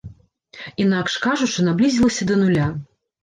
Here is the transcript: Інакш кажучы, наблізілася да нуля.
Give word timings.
Інакш 0.85 1.17
кажучы, 1.27 1.67
наблізілася 1.69 2.23
да 2.31 2.39
нуля. 2.43 2.67